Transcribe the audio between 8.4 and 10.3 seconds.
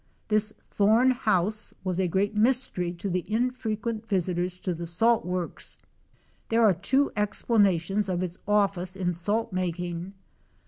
office in salt making.